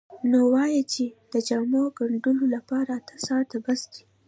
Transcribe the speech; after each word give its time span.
نو 0.29 0.39
وایي 0.53 0.81
چې 0.93 1.05
د 1.33 1.35
جامو 1.47 1.83
ګنډلو 1.97 2.45
لپاره 2.55 2.91
اته 2.99 3.15
ساعته 3.27 3.57
بس 3.65 3.81
دي. 3.93 4.03